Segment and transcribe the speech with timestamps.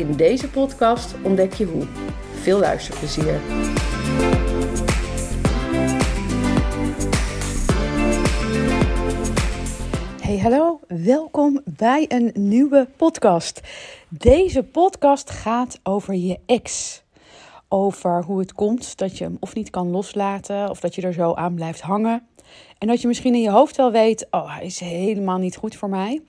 [0.00, 1.86] In deze podcast ontdek je hoe.
[2.32, 3.40] Veel luisterplezier.
[10.22, 10.80] Hey, hallo.
[10.88, 13.60] Welkom bij een nieuwe podcast.
[14.08, 17.02] Deze podcast gaat over je ex.
[17.68, 21.12] Over hoe het komt dat je hem of niet kan loslaten, of dat je er
[21.12, 22.26] zo aan blijft hangen.
[22.78, 25.76] En dat je misschien in je hoofd wel weet: oh, hij is helemaal niet goed
[25.76, 26.22] voor mij.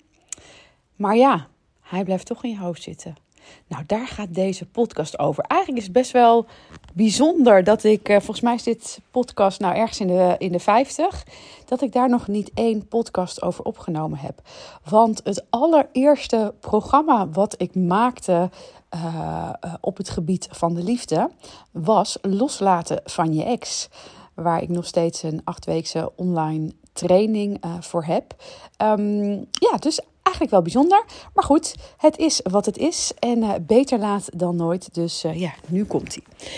[0.96, 1.48] Maar ja,
[1.82, 3.30] hij blijft toch in je hoofd zitten.
[3.68, 5.44] Nou, daar gaat deze podcast over.
[5.44, 6.46] Eigenlijk is het best wel
[6.94, 10.60] bijzonder dat ik, eh, volgens mij is dit podcast nou ergens in de, in de
[10.60, 11.26] 50,
[11.66, 14.42] dat ik daar nog niet één podcast over opgenomen heb.
[14.90, 18.50] Want het allereerste programma wat ik maakte
[18.96, 19.50] uh,
[19.82, 21.30] op het gebied van de liefde
[21.72, 23.90] was Loslaten van je ex.
[24.34, 28.36] Waar ik nog steeds een achtweekse online training voor heb.
[28.78, 31.06] Um, ja, dus eigenlijk wel bijzonder.
[31.34, 33.12] Maar goed, het is wat het is.
[33.20, 34.94] En uh, beter laat dan nooit.
[34.94, 36.50] Dus uh, ja, nu komt hij.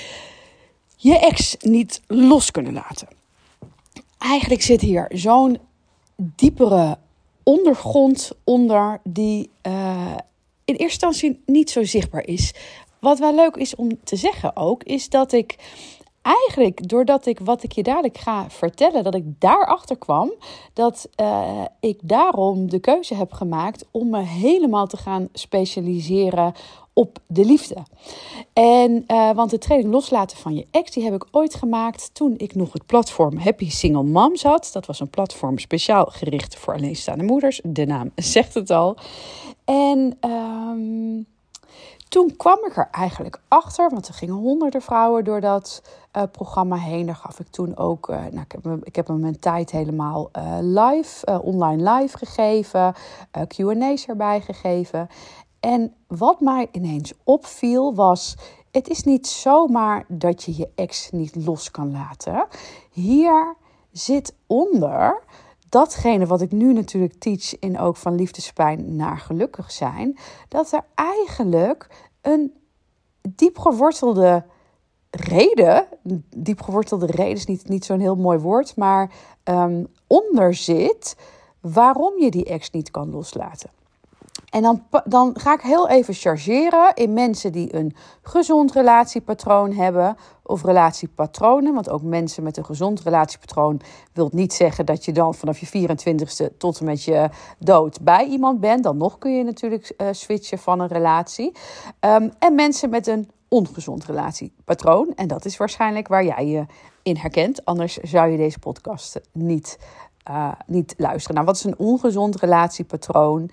[0.96, 3.08] Je ex niet los kunnen laten.
[4.18, 5.58] Eigenlijk zit hier zo'n
[6.16, 6.98] diepere
[7.44, 10.16] ondergrond onder die uh,
[10.66, 12.54] in eerste instantie niet zo zichtbaar is.
[13.00, 15.56] Wat wel leuk is om te zeggen ook, is dat ik
[16.24, 20.34] eigenlijk doordat ik wat ik je dadelijk ga vertellen, dat ik daarachter kwam,
[20.74, 26.54] dat uh, ik daarom de keuze heb gemaakt om me helemaal te gaan specialiseren
[26.94, 27.78] op de liefde.
[28.54, 32.34] En uh, want de training loslaten van je ex, die heb ik ooit gemaakt toen
[32.38, 34.70] ik nog het platform Happy Single Moms had.
[34.74, 37.62] Dat was een platform speciaal gericht voor alleenstaande moeders.
[37.64, 38.98] De naam zegt het al.
[39.66, 41.26] En um,
[42.14, 45.82] toen kwam ik er eigenlijk achter, want er gingen honderden vrouwen door dat
[46.18, 47.06] uh, programma heen.
[47.06, 48.46] Daar gaf ik toen ook, uh, nou,
[48.84, 52.94] ik, heb ik mijn tijd helemaal uh, live, online live gegeven,
[53.48, 55.08] QA's erbij gegeven.
[55.60, 58.36] En wat mij ineens opviel was,
[58.72, 62.48] het is niet zomaar dat je je ex niet los kan laten.
[62.92, 63.56] Hier
[63.92, 65.24] zit onder
[65.74, 70.18] datgene wat ik nu natuurlijk teach in ook van liefdespijn naar gelukkig zijn,
[70.48, 72.54] dat er eigenlijk een
[73.30, 74.46] diep gewortelde
[75.10, 75.88] reden,
[76.38, 79.12] diep gewortelde reden is niet, niet zo'n heel mooi woord, maar
[79.44, 81.16] um, onder zit
[81.62, 83.70] waarom je die ex niet kan loslaten.
[84.54, 90.18] En dan, dan ga ik heel even chargeren in mensen die een gezond relatiepatroon hebben
[90.44, 91.74] of relatiepatronen.
[91.74, 93.82] Want ook mensen met een gezond relatiepatroon
[94.12, 98.26] wil niet zeggen dat je dan vanaf je 24ste tot en met je dood bij
[98.26, 98.84] iemand bent.
[98.84, 101.52] Dan nog kun je natuurlijk uh, switchen van een relatie.
[102.00, 105.14] Um, en mensen met een ongezond relatiepatroon.
[105.16, 106.66] En dat is waarschijnlijk waar jij je
[107.04, 107.66] in herkent.
[107.66, 109.78] Anders zou je deze podcast niet
[110.30, 111.36] uh, niet luisteren.
[111.36, 113.50] Nou, wat is een ongezond relatiepatroon?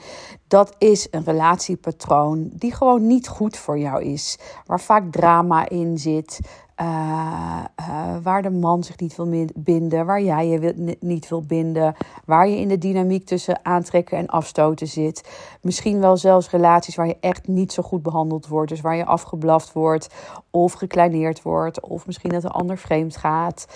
[0.46, 4.38] Dat is een relatiepatroon die gewoon niet goed voor jou is.
[4.66, 6.40] Waar vaak drama in zit.
[6.80, 11.42] Uh, uh, waar de man zich niet wil binden, waar jij je wil, niet wil
[11.42, 11.94] binden,
[12.24, 15.28] waar je in de dynamiek tussen aantrekken en afstoten zit.
[15.62, 19.04] Misschien wel zelfs relaties waar je echt niet zo goed behandeld wordt, dus waar je
[19.04, 20.14] afgeblaft wordt
[20.50, 23.66] of gekleineerd wordt, of misschien dat een ander vreemd gaat.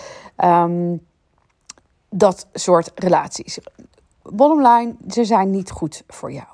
[0.43, 1.01] Um,
[2.17, 3.59] dat soort relaties.
[4.21, 6.47] Bottom line, ze zijn niet goed voor jou.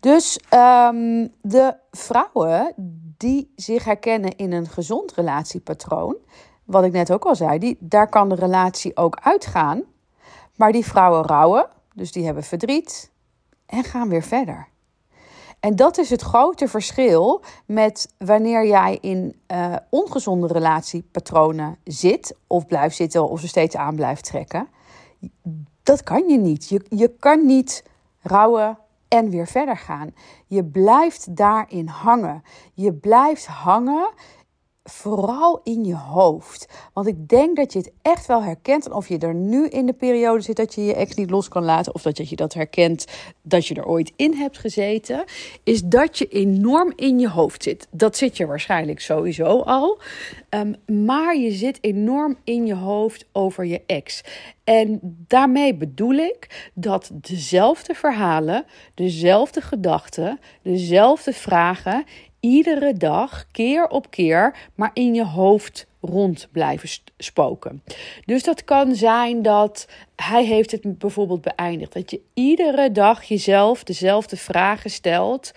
[0.00, 2.72] Dus um, de vrouwen
[3.16, 6.16] die zich herkennen in een gezond relatiepatroon,
[6.64, 9.82] wat ik net ook al zei, die, daar kan de relatie ook uitgaan.
[10.56, 13.10] Maar die vrouwen rouwen, dus die hebben verdriet
[13.66, 14.68] en gaan weer verder.
[15.64, 22.66] En dat is het grote verschil met wanneer jij in uh, ongezonde relatiepatronen zit, of
[22.66, 24.68] blijft zitten, of ze steeds aan blijft trekken.
[25.82, 26.68] Dat kan je niet.
[26.68, 27.84] Je, je kan niet
[28.22, 28.78] rouwen
[29.08, 30.14] en weer verder gaan.
[30.46, 32.42] Je blijft daarin hangen.
[32.74, 34.08] Je blijft hangen
[34.84, 36.68] vooral in je hoofd.
[36.92, 38.86] Want ik denk dat je het echt wel herkent.
[38.86, 41.48] En of je er nu in de periode zit dat je je ex niet los
[41.48, 41.94] kan laten.
[41.94, 43.06] Of dat je dat herkent
[43.42, 45.24] dat je er ooit in hebt gezeten.
[45.62, 47.86] Is dat je enorm in je hoofd zit.
[47.90, 49.98] Dat zit je waarschijnlijk sowieso al.
[50.50, 54.22] Um, maar je zit enorm in je hoofd over je ex.
[54.64, 58.64] En daarmee bedoel ik dat dezelfde verhalen,
[58.94, 62.04] dezelfde gedachten, dezelfde vragen
[62.44, 66.88] iedere dag, keer op keer, maar in je hoofd rond blijven
[67.18, 67.82] spoken.
[68.24, 71.92] Dus dat kan zijn dat hij heeft het bijvoorbeeld beëindigd.
[71.92, 75.52] Dat je iedere dag jezelf dezelfde vragen stelt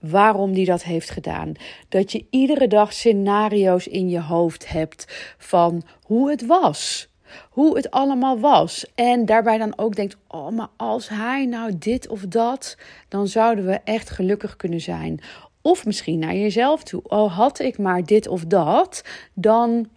[0.00, 1.52] waarom die dat heeft gedaan.
[1.88, 7.08] Dat je iedere dag scenario's in je hoofd hebt van hoe het was.
[7.50, 8.86] Hoe het allemaal was.
[8.94, 12.76] En daarbij dan ook denkt: oh, maar als hij nou dit of dat,
[13.08, 15.20] dan zouden we echt gelukkig kunnen zijn.
[15.68, 17.02] Of misschien naar jezelf toe.
[17.04, 19.04] Oh, had ik maar dit of dat,
[19.34, 19.88] dan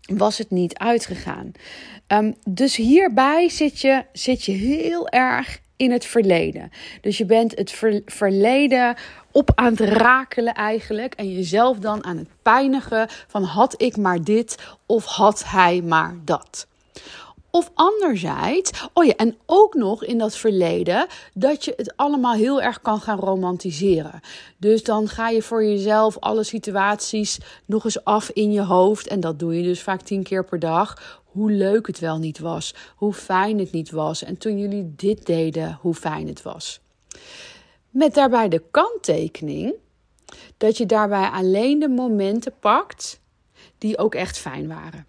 [0.00, 1.52] was het niet uitgegaan.
[2.08, 6.70] Um, dus hierbij zit je, zit je heel erg in het verleden.
[7.00, 8.96] Dus je bent het verleden
[9.30, 11.14] op aan het rakelen eigenlijk.
[11.14, 16.16] En jezelf dan aan het pijnigen van had ik maar dit of had hij maar
[16.24, 16.66] dat.
[17.56, 22.62] Of anderzijds, oh ja, en ook nog in dat verleden, dat je het allemaal heel
[22.62, 24.20] erg kan gaan romantiseren.
[24.56, 29.06] Dus dan ga je voor jezelf alle situaties nog eens af in je hoofd.
[29.06, 31.20] En dat doe je dus vaak tien keer per dag.
[31.24, 34.22] Hoe leuk het wel niet was, hoe fijn het niet was.
[34.22, 36.80] En toen jullie dit deden, hoe fijn het was.
[37.90, 39.74] Met daarbij de kanttekening
[40.56, 43.20] dat je daarbij alleen de momenten pakt
[43.78, 45.06] die ook echt fijn waren.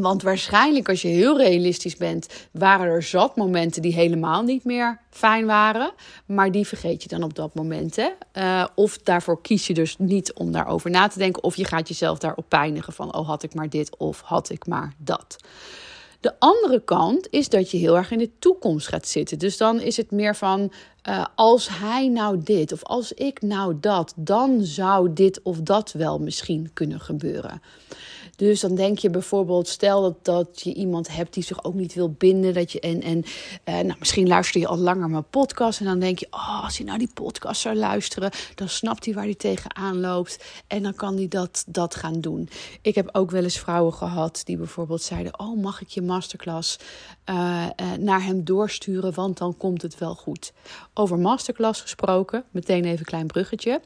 [0.00, 5.00] Want waarschijnlijk, als je heel realistisch bent, waren er zat momenten die helemaal niet meer
[5.10, 5.92] fijn waren.
[6.26, 7.96] Maar die vergeet je dan op dat moment.
[7.96, 8.08] Hè?
[8.32, 11.42] Uh, of daarvoor kies je dus niet om daarover na te denken.
[11.42, 14.66] Of je gaat jezelf daarop pijnigen van, oh had ik maar dit of had ik
[14.66, 15.36] maar dat.
[16.20, 19.38] De andere kant is dat je heel erg in de toekomst gaat zitten.
[19.38, 20.72] Dus dan is het meer van
[21.08, 25.92] uh, als hij nou dit of als ik nou dat, dan zou dit of dat
[25.92, 27.62] wel misschien kunnen gebeuren.
[28.38, 31.94] Dus dan denk je bijvoorbeeld, stel dat, dat je iemand hebt die zich ook niet
[31.94, 32.54] wil binden.
[32.54, 33.24] Dat je, en en
[33.64, 35.80] uh, nou, misschien luister je al langer mijn podcast.
[35.80, 39.14] En dan denk je, oh, als hij nou die podcast zou luisteren, dan snapt hij
[39.14, 40.44] waar hij tegenaan loopt.
[40.66, 42.48] En dan kan hij dat, dat gaan doen.
[42.82, 46.78] Ik heb ook wel eens vrouwen gehad die bijvoorbeeld zeiden: Oh, mag ik je masterclass
[47.30, 49.14] uh, uh, naar hem doorsturen?
[49.14, 50.52] Want dan komt het wel goed.
[50.94, 53.80] Over masterclass gesproken, meteen even een klein bruggetje.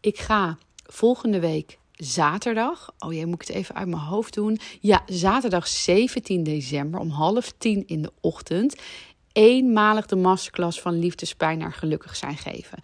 [0.00, 2.94] Ik ga volgende week zaterdag.
[2.98, 4.58] Oh jee, moet ik het even uit mijn hoofd doen?
[4.80, 8.76] Ja, zaterdag 17 december om half tien in de ochtend.
[9.32, 12.78] Eenmalig de masterclass van liefdespijn naar gelukkig zijn geven.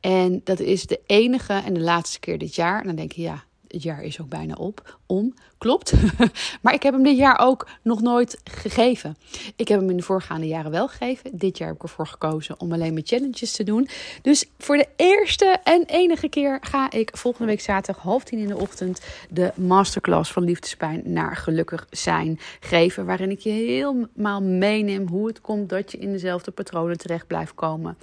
[0.00, 2.80] En dat is de enige en de laatste keer dit jaar.
[2.80, 3.44] En dan denk je, ja,
[3.74, 5.34] het jaar is ook bijna op, om.
[5.58, 5.92] Klopt.
[6.62, 9.16] maar ik heb hem dit jaar ook nog nooit gegeven.
[9.56, 11.30] Ik heb hem in de voorgaande jaren wel gegeven.
[11.38, 13.88] Dit jaar heb ik ervoor gekozen om alleen mijn challenges te doen.
[14.22, 18.48] Dus voor de eerste en enige keer ga ik volgende week zaterdag half tien in
[18.48, 19.00] de ochtend
[19.30, 23.06] de masterclass van liefdespijn naar gelukkig zijn geven.
[23.06, 27.54] Waarin ik je helemaal meeneem hoe het komt dat je in dezelfde patronen terecht blijft
[27.54, 27.96] komen.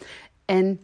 [0.45, 0.79] En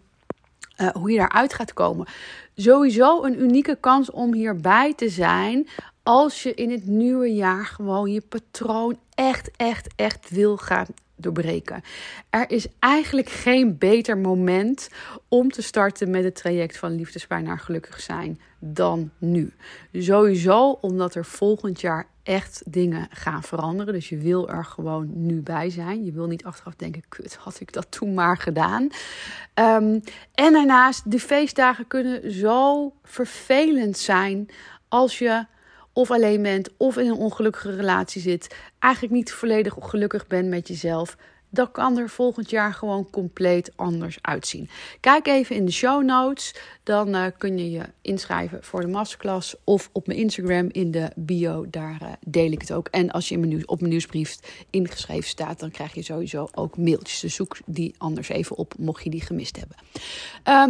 [0.78, 2.08] uh, hoe je daaruit gaat komen.
[2.56, 5.68] Sowieso een unieke kans om hierbij te zijn.
[6.08, 11.82] Als je in het nieuwe jaar gewoon je patroon echt, echt, echt wil gaan doorbreken.
[12.30, 14.90] Er is eigenlijk geen beter moment
[15.28, 19.54] om te starten met het traject van liefdespijn naar gelukkig zijn dan nu.
[19.94, 23.94] Sowieso omdat er volgend jaar echt dingen gaan veranderen.
[23.94, 26.06] Dus je wil er gewoon nu bij zijn.
[26.06, 28.84] Je wil niet achteraf denken, kut, had ik dat toen maar gedaan.
[29.56, 30.02] Um,
[30.34, 34.50] en daarnaast, de feestdagen kunnen zo vervelend zijn
[34.88, 35.46] als je
[35.98, 40.68] of alleen bent of in een ongelukkige relatie zit, eigenlijk niet volledig gelukkig bent met
[40.68, 41.18] jezelf,
[41.50, 44.70] dan kan er volgend jaar gewoon compleet anders uitzien.
[45.00, 46.56] Kijk even in de show notes.
[46.84, 49.56] Dan uh, kun je je inschrijven voor de masterclass.
[49.64, 51.66] Of op mijn Instagram in de bio.
[51.70, 52.88] Daar uh, deel ik het ook.
[52.88, 54.40] En als je in mijn op mijn nieuwsbrief
[54.70, 55.60] ingeschreven staat.
[55.60, 57.20] Dan krijg je sowieso ook mailtjes.
[57.20, 58.74] Dus zoek die anders even op.
[58.78, 59.78] Mocht je die gemist hebben.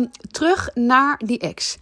[0.01, 1.77] Um, terug naar die ex.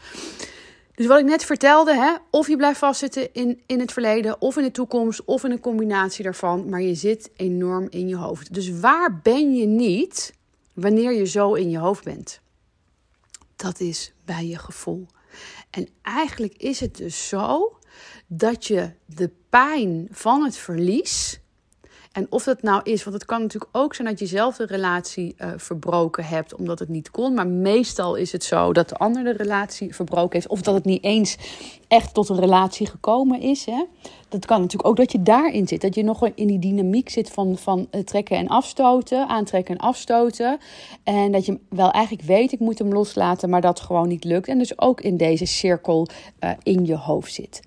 [0.96, 4.58] Dus wat ik net vertelde, hè, of je blijft vastzitten in, in het verleden, of
[4.58, 8.54] in de toekomst, of in een combinatie daarvan, maar je zit enorm in je hoofd.
[8.54, 10.34] Dus waar ben je niet
[10.74, 12.40] wanneer je zo in je hoofd bent?
[13.56, 15.08] Dat is bij je gevoel.
[15.70, 17.78] En eigenlijk is het dus zo
[18.28, 21.40] dat je de pijn van het verlies
[22.16, 24.66] en of dat nou is, want het kan natuurlijk ook zijn dat je zelf de
[24.66, 27.34] relatie uh, verbroken hebt omdat het niet kon.
[27.34, 30.48] Maar meestal is het zo dat de ander de relatie verbroken heeft.
[30.48, 31.38] Of dat het niet eens
[31.88, 33.66] echt tot een relatie gekomen is.
[33.66, 33.84] Hè?
[34.30, 35.82] Dat kan natuurlijk ook dat je daarin zit.
[35.82, 39.86] Dat je nog in die dynamiek zit van, van eh, trekken en afstoten, aantrekken en
[39.86, 40.58] afstoten.
[41.04, 44.48] En dat je wel eigenlijk weet, ik moet hem loslaten, maar dat gewoon niet lukt.
[44.48, 46.08] En dus ook in deze cirkel
[46.44, 47.62] uh, in je hoofd zit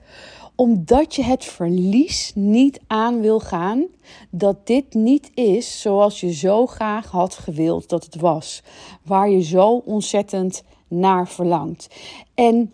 [0.61, 3.87] omdat je het verlies niet aan wil gaan,
[4.31, 8.63] dat dit niet is zoals je zo graag had gewild dat het was,
[9.03, 11.89] waar je zo ontzettend naar verlangt.
[12.35, 12.73] En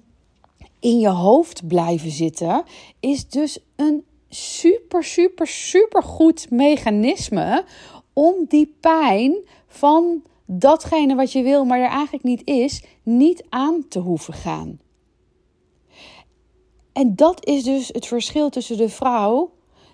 [0.80, 2.64] in je hoofd blijven zitten,
[3.00, 7.64] is dus een super, super, super goed mechanisme
[8.12, 9.36] om die pijn
[9.66, 14.78] van datgene wat je wil, maar er eigenlijk niet is, niet aan te hoeven gaan.
[16.94, 19.50] En dat is dus het verschil tussen de vrouw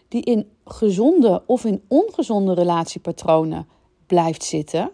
[0.09, 3.69] die in gezonde of in ongezonde relatiepatronen
[4.07, 4.91] blijft zitten.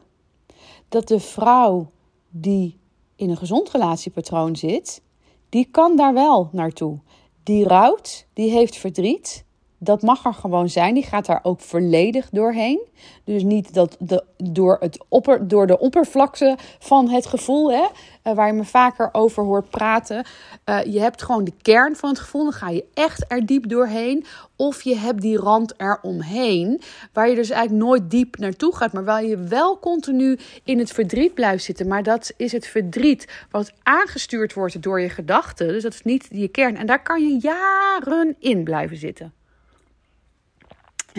[0.89, 1.91] Dat de vrouw
[2.29, 2.79] die
[3.17, 5.03] in een gezond relatiepatroon zit,
[5.49, 6.99] die kan daar wel naartoe.
[7.43, 9.45] Die rouwt, die heeft verdriet,
[9.79, 10.95] dat mag er gewoon zijn.
[10.95, 12.81] Die gaat daar ook volledig doorheen.
[13.25, 17.87] Dus niet dat de, door, het opper, door de oppervlakte van het gevoel, hè,
[18.25, 20.25] uh, waar je me vaker over hoort praten.
[20.65, 22.43] Uh, je hebt gewoon de kern van het gevoel.
[22.43, 24.25] Dan ga je echt er diep doorheen.
[24.57, 26.81] Of je hebt die rand eromheen.
[27.13, 28.93] Waar je dus eigenlijk nooit diep naartoe gaat.
[28.93, 31.89] Maar waar je wel continu in het verdriet blijft zitten.
[31.89, 35.69] Maar dat is het verdriet wat aangestuurd wordt door je gedachten.
[35.69, 36.77] Dus dat is niet je kern.
[36.77, 39.33] En daar kan je jaren in blijven zitten.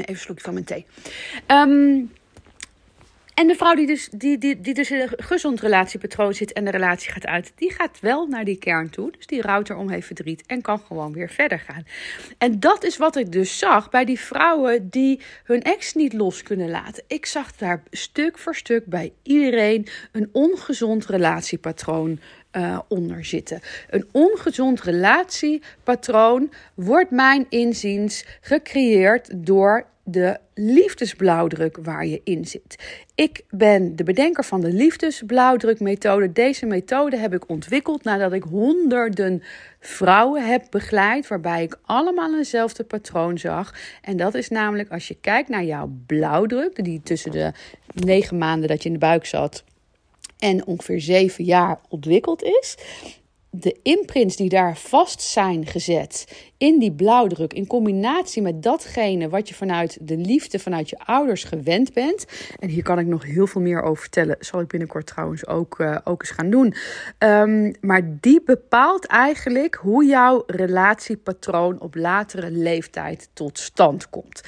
[0.01, 0.86] Even een slokje van mijn thee.
[1.48, 2.12] Um,
[3.38, 6.66] en de vrouw die dus, die, die, die dus in een gezond relatiepatroon zit en
[6.66, 9.12] de relatie gaat uit, die gaat wel naar die kern toe.
[9.12, 11.86] Dus die rouwt erom, heeft verdriet en kan gewoon weer verder gaan.
[12.38, 16.44] En dat is wat ik dus zag bij die vrouwen die hun ex niet los
[16.44, 17.04] kunnen laten.
[17.08, 22.20] Ik zag daar stuk voor stuk bij iedereen een ongezond relatiepatroon
[22.51, 23.62] uh, onder zitten.
[23.89, 33.04] Een ongezond relatiepatroon wordt mijn inziens gecreëerd door de liefdesblauwdruk waar je in zit.
[33.16, 36.32] Ik ben de bedenker van de liefdesblauwdrukmethode.
[36.32, 39.44] Deze methode heb ik ontwikkeld nadat ik honderden
[39.80, 43.74] vrouwen heb begeleid, waarbij ik allemaal eenzelfde patroon zag.
[44.01, 47.51] En dat is namelijk als je kijkt naar jouw blauwdruk, die tussen de
[47.94, 49.63] negen maanden dat je in de buik zat
[50.39, 52.75] en ongeveer zeven jaar ontwikkeld is.
[53.50, 56.27] De imprints die daar vast zijn gezet
[56.58, 61.44] in die blauwdruk, in combinatie met datgene wat je vanuit de liefde, vanuit je ouders
[61.44, 62.26] gewend bent.
[62.60, 64.36] En hier kan ik nog heel veel meer over vertellen.
[64.40, 66.74] Zal ik binnenkort trouwens ook, uh, ook eens gaan doen.
[67.20, 74.42] Um, maar die bepaalt eigenlijk hoe jouw relatiepatroon op latere leeftijd tot stand komt.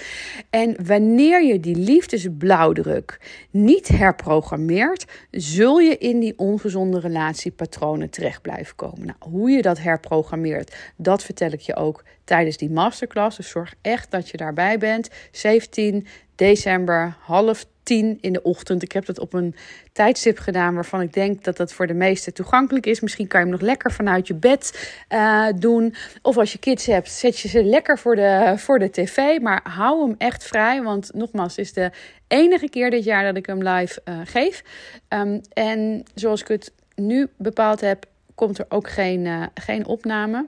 [0.49, 8.75] En wanneer je die liefdesblauwdruk niet herprogrammeert, zul je in die ongezonde relatiepatronen terecht blijven
[8.75, 9.05] komen.
[9.05, 13.37] Nou, hoe je dat herprogrammeert, dat vertel ik je ook tijdens die masterclass.
[13.37, 15.09] Dus zorg echt dat je daarbij bent.
[15.31, 18.83] 17 december, half tien in de ochtend.
[18.83, 19.55] Ik heb dat op een
[19.91, 22.99] tijdstip gedaan waarvan ik denk dat dat voor de meesten toegankelijk is.
[22.99, 25.95] Misschien kan je hem nog lekker vanuit je bed uh, doen.
[26.21, 29.39] Of als je kids hebt, zet je ze lekker voor de, voor de tv.
[29.39, 30.81] Maar hou hem echt vrij.
[30.81, 31.91] Want nogmaals, het is de
[32.27, 34.63] enige keer dit jaar dat ik hem live uh, geef.
[35.09, 40.45] Um, en zoals ik het nu bepaald heb, komt er ook geen, uh, geen opname.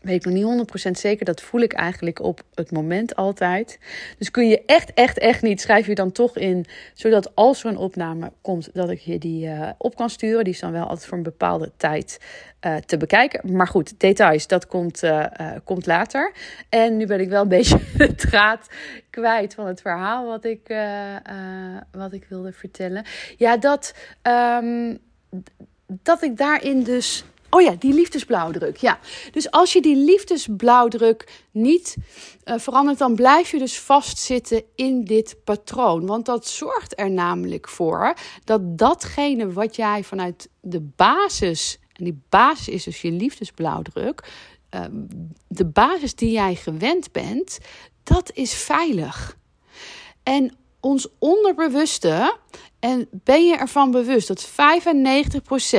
[0.00, 1.24] Weet ik nog niet 100% zeker.
[1.24, 3.78] Dat voel ik eigenlijk op het moment altijd.
[4.18, 5.60] Dus kun je echt, echt, echt niet.
[5.60, 6.66] Schrijf je dan toch in.
[6.94, 10.44] Zodat als er een opname komt, dat ik je die uh, op kan sturen.
[10.44, 12.20] Die is dan wel altijd voor een bepaalde tijd
[12.66, 13.52] uh, te bekijken.
[13.52, 15.26] Maar goed, details, dat komt, uh,
[15.64, 16.32] komt later.
[16.68, 18.66] En nu ben ik wel een beetje de draad
[19.10, 20.74] kwijt van het verhaal wat ik,
[21.92, 23.04] wat ik wilde vertellen.
[23.36, 23.94] Ja, dat,
[24.62, 24.98] um,
[25.86, 28.76] dat ik daarin dus Oh ja, die liefdesblauwdruk.
[28.76, 28.98] Ja.
[29.32, 31.96] Dus als je die liefdesblauwdruk niet
[32.44, 36.06] uh, verandert, dan blijf je dus vastzitten in dit patroon.
[36.06, 38.14] Want dat zorgt er namelijk voor
[38.44, 44.28] dat datgene wat jij vanuit de basis, en die basis is dus je liefdesblauwdruk,
[44.74, 44.84] uh,
[45.48, 47.58] de basis die jij gewend bent,
[48.02, 49.36] dat is veilig.
[50.22, 52.36] En ons onderbewuste
[52.80, 54.52] en ben je ervan bewust dat 95%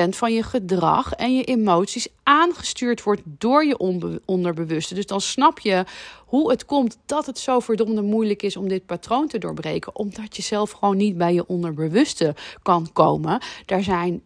[0.09, 3.77] van je gedrag en je emoties aangestuurd wordt door je
[4.25, 4.95] onderbewuste?
[4.95, 5.83] Dus dan snap je
[6.25, 10.35] hoe het komt dat het zo verdomde moeilijk is om dit patroon te doorbreken, omdat
[10.35, 13.41] je zelf gewoon niet bij je onderbewuste kan komen.
[13.65, 14.21] Daar zijn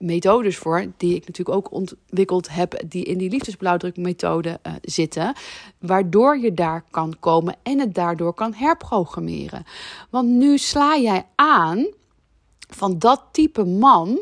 [0.00, 5.34] methodes voor, die ik natuurlijk ook ontwikkeld heb, die in die liefdesblauwdrukmethode uh, zitten,
[5.78, 9.64] waardoor je daar kan komen en het daardoor kan herprogrammeren.
[10.10, 11.86] Want nu sla jij aan
[12.68, 14.18] van dat type man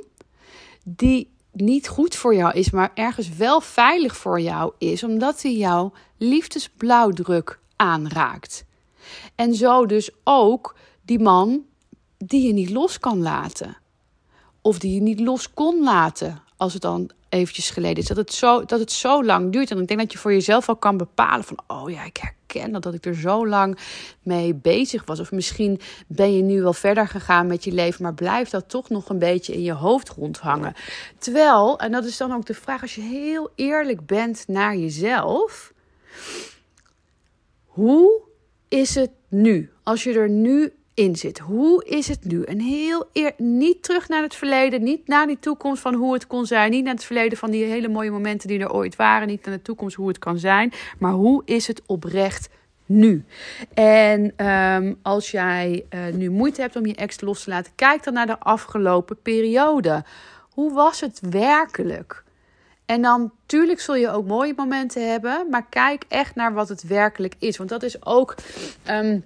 [0.85, 5.57] die niet goed voor jou is, maar ergens wel veilig voor jou is, omdat hij
[5.57, 8.65] jouw liefdesblauwdruk aanraakt.
[9.35, 11.65] En zo dus ook die man
[12.19, 13.77] die je niet los kan laten
[14.69, 18.09] of die je niet los kon laten als het dan eventjes geleden is.
[18.09, 19.71] Dat het zo, dat het zo lang duurt.
[19.71, 21.59] En ik denk dat je voor jezelf al kan bepalen van...
[21.67, 23.79] oh ja, ik herken dat, dat ik er zo lang
[24.23, 25.21] mee bezig was.
[25.21, 28.89] Of misschien ben je nu wel verder gegaan met je leven, maar blijft dat toch
[28.89, 30.75] nog een beetje in je hoofd rondhangen.
[31.19, 35.73] Terwijl, en dat is dan ook de vraag, als je heel eerlijk bent naar jezelf,
[37.65, 38.21] hoe
[38.69, 39.73] is het nu?
[39.83, 41.39] Als je er nu in zit.
[41.39, 42.43] Hoe is het nu?
[42.43, 46.27] En heel eer, niet terug naar het verleden, niet naar die toekomst van hoe het
[46.27, 49.29] kon zijn, niet naar het verleden van die hele mooie momenten die er ooit waren,
[49.29, 52.49] niet naar de toekomst hoe het kan zijn, maar hoe is het oprecht
[52.87, 53.25] nu?
[53.75, 58.05] En um, als jij uh, nu moeite hebt om je ex los te laten, kijk
[58.05, 60.05] dan naar de afgelopen periode.
[60.51, 62.25] Hoe was het werkelijk?
[62.87, 66.83] En dan, tuurlijk zul je ook mooie momenten hebben, maar kijk echt naar wat het
[66.83, 67.57] werkelijk is.
[67.57, 68.35] Want dat is ook.
[68.91, 69.25] Um,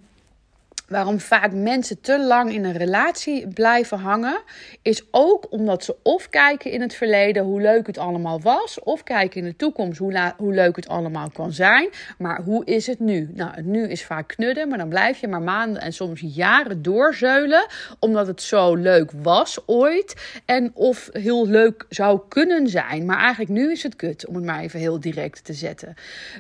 [0.92, 4.40] waarom vaak mensen te lang in een relatie blijven hangen,
[4.82, 9.02] is ook omdat ze of kijken in het verleden hoe leuk het allemaal was, of
[9.02, 11.88] kijken in de toekomst hoe, hoe leuk het allemaal kan zijn.
[12.18, 13.30] Maar hoe is het nu?
[13.34, 16.82] Nou, het nu is vaak knudden, maar dan blijf je maar maanden en soms jaren
[16.82, 17.66] doorzeulen,
[17.98, 23.06] omdat het zo leuk was ooit en of heel leuk zou kunnen zijn.
[23.06, 25.94] Maar eigenlijk nu is het kut, om het maar even heel direct te zetten,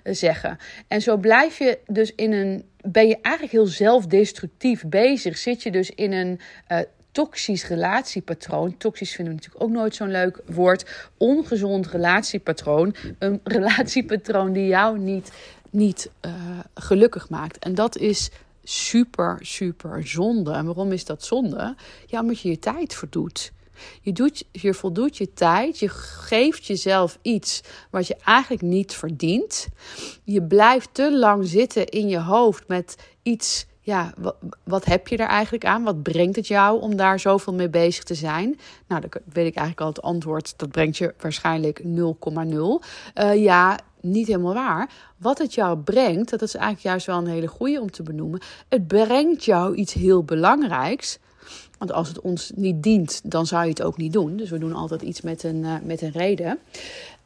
[0.04, 0.58] uh, zeggen.
[0.88, 5.38] En zo blijf je dus in een ben je eigenlijk heel zelfdestructief bezig.
[5.38, 6.78] Zit je dus in een uh,
[7.12, 8.76] toxisch relatiepatroon.
[8.76, 11.08] Toxisch vinden we natuurlijk ook nooit zo'n leuk woord.
[11.16, 12.94] Ongezond relatiepatroon.
[13.18, 15.32] Een relatiepatroon die jou niet,
[15.70, 16.32] niet uh,
[16.74, 17.58] gelukkig maakt.
[17.58, 18.30] En dat is
[18.64, 20.52] super, super zonde.
[20.52, 21.74] En waarom is dat zonde?
[22.06, 23.52] Ja, omdat je je tijd verdoet.
[24.00, 25.78] Je, doet, voldoet je tijd.
[25.78, 27.60] Je geeft jezelf iets
[27.90, 29.68] wat je eigenlijk niet verdient.
[30.24, 33.66] Je blijft te lang zitten in je hoofd met iets.
[33.84, 34.14] Ja,
[34.64, 35.82] wat, heb je er eigenlijk aan?
[35.82, 38.58] Wat brengt het jou om daar zoveel mee bezig te zijn?
[38.86, 40.54] Nou, dan weet ik eigenlijk al het antwoord.
[40.56, 41.86] Dat brengt je waarschijnlijk 0,0.
[41.88, 44.90] Uh, ja, niet helemaal waar.
[45.16, 48.40] Wat het jou brengt, dat is eigenlijk juist wel een hele goede om te benoemen.
[48.68, 51.18] Het brengt jou iets heel belangrijks.
[51.82, 54.36] Want als het ons niet dient, dan zou je het ook niet doen.
[54.36, 56.58] Dus we doen altijd iets met een, uh, met een reden.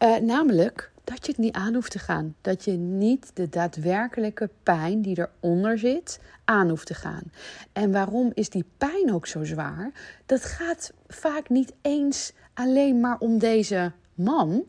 [0.03, 2.35] Uh, namelijk dat je het niet aan hoeft te gaan.
[2.40, 7.23] Dat je niet de daadwerkelijke pijn die eronder zit aan hoeft te gaan.
[7.73, 9.92] En waarom is die pijn ook zo zwaar?
[10.27, 14.64] Dat gaat vaak niet eens alleen maar om deze man.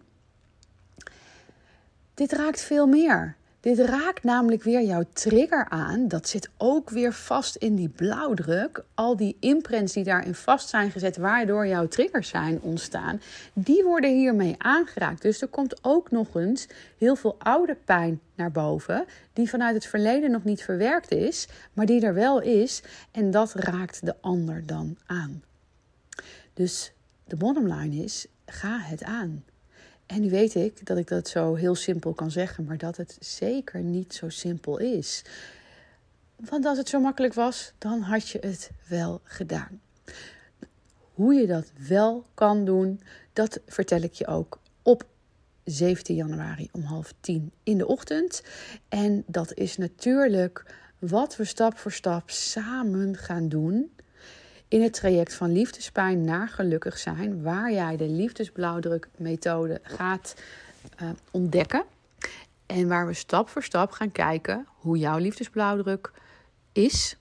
[2.14, 3.36] Dit raakt veel meer.
[3.68, 6.08] Dit raakt namelijk weer jouw trigger aan.
[6.08, 8.84] Dat zit ook weer vast in die blauwdruk.
[8.94, 13.22] Al die imprints die daarin vast zijn gezet, waardoor jouw triggers zijn ontstaan,
[13.54, 15.22] die worden hiermee aangeraakt.
[15.22, 19.86] Dus er komt ook nog eens heel veel oude pijn naar boven, die vanuit het
[19.86, 22.82] verleden nog niet verwerkt is, maar die er wel is.
[23.12, 25.44] En dat raakt de ander dan aan.
[26.54, 29.44] Dus de bottom line is: ga het aan.
[30.08, 33.18] En nu weet ik dat ik dat zo heel simpel kan zeggen, maar dat het
[33.20, 35.24] zeker niet zo simpel is.
[36.36, 39.82] Want als het zo makkelijk was, dan had je het wel gedaan.
[41.14, 43.02] Hoe je dat wel kan doen,
[43.34, 45.06] dat vertel ik je ook op
[45.64, 48.44] 17 januari om half tien in de ochtend.
[48.90, 53.92] En dat is natuurlijk wat we stap voor stap samen gaan doen
[54.68, 60.36] in het traject van liefdespijn naar gelukkig zijn, waar jij de liefdesblauwdrukmethode gaat
[61.02, 61.84] uh, ontdekken.
[62.66, 66.12] En waar we stap voor stap gaan kijken hoe jouw liefdesblauwdruk
[66.72, 67.18] is.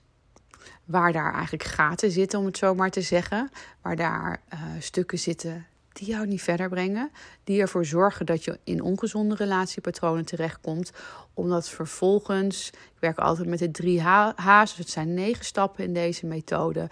[0.85, 3.49] Waar daar eigenlijk gaten zitten, om het zo maar te zeggen.
[3.81, 5.65] Waar daar uh, stukken zitten
[5.97, 7.11] die jou niet verder brengen.
[7.43, 10.91] Die ervoor zorgen dat je in ongezonde relatiepatronen terechtkomt.
[11.33, 15.93] Omdat vervolgens, ik werk altijd met de drie H's, dus het zijn negen stappen in
[15.93, 16.89] deze methode.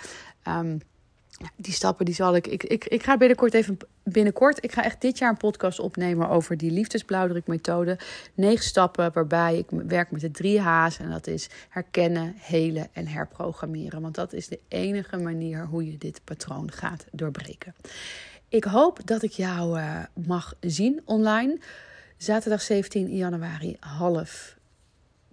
[0.47, 0.81] Um,
[1.55, 2.86] die stappen die zal ik, ik, ik.
[2.86, 3.77] Ik ga binnenkort even.
[4.03, 4.63] Binnenkort.
[4.63, 7.97] Ik ga echt dit jaar een podcast opnemen over die liefdesblauwdrukmethode.
[8.34, 10.99] Negen stappen waarbij ik werk met de drie H's.
[10.99, 14.01] En dat is herkennen, helen en herprogrammeren.
[14.01, 17.75] Want dat is de enige manier hoe je dit patroon gaat doorbreken.
[18.49, 21.60] Ik hoop dat ik jou uh, mag zien online.
[22.17, 24.54] Zaterdag 17 januari, half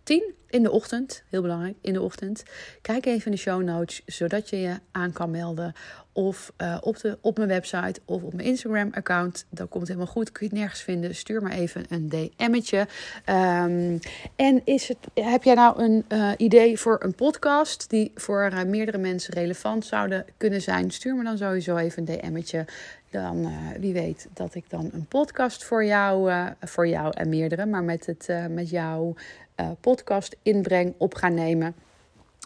[0.03, 1.23] 10 in de ochtend.
[1.29, 2.43] Heel belangrijk, in de ochtend.
[2.83, 5.73] Kijk even in de show notes, zodat je je aan kan melden.
[6.13, 9.47] Of uh, op, de, op mijn website of op mijn Instagram-account.
[9.51, 10.33] Dat komt helemaal goed.
[10.33, 11.15] Kun je het nergens vinden.
[11.15, 12.79] Stuur maar even een DM'tje.
[13.27, 13.99] Um,
[14.37, 18.63] en is het, heb jij nou een uh, idee voor een podcast die voor uh,
[18.63, 20.91] meerdere mensen relevant zouden kunnen zijn?
[20.91, 22.65] Stuur me dan sowieso even een DM'tje.
[23.13, 27.83] Dan wie weet dat ik dan een podcast voor jou, voor jou en meerdere, maar
[27.83, 29.15] met, het, met jou
[29.57, 31.75] uh, podcast inbreng op gaan nemen.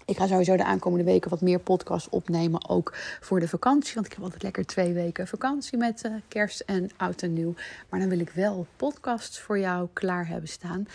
[0.05, 3.94] Ik ga sowieso de aankomende weken wat meer podcasts opnemen, ook voor de vakantie.
[3.94, 7.55] Want ik heb altijd lekker twee weken vakantie met kerst en oud en nieuw.
[7.88, 10.87] Maar dan wil ik wel podcasts voor jou klaar hebben staan.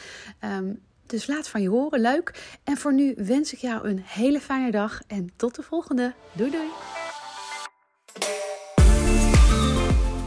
[0.43, 2.57] Um, Dus laat van je horen, leuk.
[2.63, 6.13] En voor nu wens ik jou een hele fijne dag en tot de volgende.
[6.33, 7.00] Doei doei.